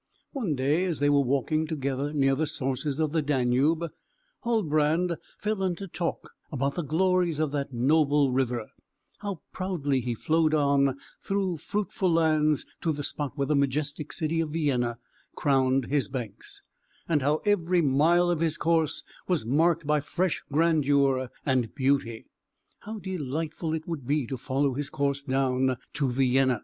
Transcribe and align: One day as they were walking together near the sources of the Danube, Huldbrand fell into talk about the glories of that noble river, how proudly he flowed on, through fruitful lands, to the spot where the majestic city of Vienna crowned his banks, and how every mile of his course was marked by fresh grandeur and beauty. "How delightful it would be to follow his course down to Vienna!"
One 0.31 0.55
day 0.55 0.85
as 0.85 0.97
they 0.97 1.11
were 1.11 1.21
walking 1.23 1.67
together 1.67 2.11
near 2.11 2.33
the 2.33 2.47
sources 2.47 2.99
of 2.99 3.11
the 3.11 3.21
Danube, 3.21 3.91
Huldbrand 4.43 5.15
fell 5.37 5.61
into 5.61 5.87
talk 5.87 6.31
about 6.51 6.73
the 6.73 6.81
glories 6.81 7.37
of 7.37 7.51
that 7.51 7.71
noble 7.71 8.31
river, 8.31 8.71
how 9.19 9.41
proudly 9.53 9.99
he 10.01 10.15
flowed 10.15 10.55
on, 10.55 10.97
through 11.21 11.57
fruitful 11.57 12.11
lands, 12.11 12.65
to 12.81 12.91
the 12.91 13.03
spot 13.03 13.33
where 13.35 13.45
the 13.45 13.55
majestic 13.55 14.11
city 14.11 14.39
of 14.39 14.49
Vienna 14.49 14.97
crowned 15.35 15.85
his 15.85 16.07
banks, 16.07 16.63
and 17.07 17.21
how 17.21 17.39
every 17.45 17.83
mile 17.83 18.31
of 18.31 18.39
his 18.39 18.57
course 18.57 19.03
was 19.27 19.45
marked 19.45 19.85
by 19.85 19.99
fresh 19.99 20.43
grandeur 20.51 21.29
and 21.45 21.75
beauty. 21.75 22.25
"How 22.79 22.97
delightful 22.97 23.75
it 23.75 23.87
would 23.87 24.07
be 24.07 24.25
to 24.25 24.37
follow 24.37 24.73
his 24.73 24.89
course 24.89 25.21
down 25.21 25.77
to 25.93 26.09
Vienna!" 26.09 26.59